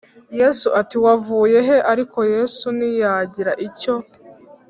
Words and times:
Yesu 0.39 0.67
ati 0.81 0.95
Wavuye 1.05 1.57
he 1.67 1.77
Ariko 1.91 2.19
Yesu 2.33 2.65
ntiyagira 2.77 3.51
icyo 3.67 3.95